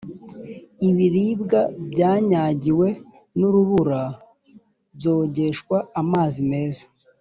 [0.89, 1.59] ibiribwa
[1.91, 2.87] byanyagiwe
[3.37, 4.01] nurubura
[4.97, 6.83] byogeshwa amazi meza